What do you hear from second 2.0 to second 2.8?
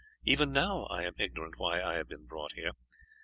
been brought here.